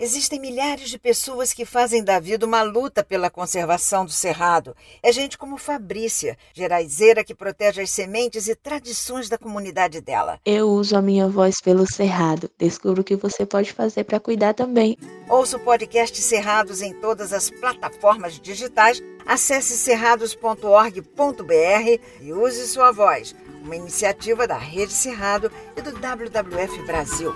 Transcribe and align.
Existem 0.00 0.38
milhares 0.38 0.90
de 0.90 0.98
pessoas 0.98 1.52
que 1.52 1.64
fazem 1.64 2.04
da 2.04 2.20
vida 2.20 2.46
uma 2.46 2.62
luta 2.62 3.02
pela 3.02 3.28
conservação 3.28 4.04
do 4.04 4.12
cerrado. 4.12 4.76
É 5.02 5.10
gente 5.10 5.36
como 5.36 5.58
Fabrícia, 5.58 6.38
geraizeira 6.54 7.24
que 7.24 7.34
protege 7.34 7.82
as 7.82 7.90
sementes 7.90 8.46
e 8.46 8.54
tradições 8.54 9.28
da 9.28 9.36
comunidade 9.36 10.00
dela. 10.00 10.38
Eu 10.46 10.68
uso 10.68 10.96
a 10.96 11.02
minha 11.02 11.26
voz 11.26 11.60
pelo 11.60 11.84
cerrado. 11.84 12.48
Descubro 12.56 13.00
o 13.00 13.04
que 13.04 13.16
você 13.16 13.44
pode 13.44 13.72
fazer 13.72 14.04
para 14.04 14.20
cuidar 14.20 14.54
também. 14.54 14.96
Ouça 15.28 15.56
o 15.56 15.60
podcast 15.60 16.16
Cerrados 16.22 16.80
em 16.80 16.94
todas 16.94 17.32
as 17.32 17.50
plataformas 17.50 18.38
digitais. 18.38 19.02
Acesse 19.26 19.76
cerrados.org.br 19.76 22.00
e 22.20 22.32
use 22.32 22.68
sua 22.68 22.92
voz. 22.92 23.34
Uma 23.64 23.74
iniciativa 23.74 24.46
da 24.46 24.56
Rede 24.56 24.92
Cerrado 24.92 25.50
e 25.76 25.82
do 25.82 25.90
WWF 25.90 26.86
Brasil. 26.86 27.34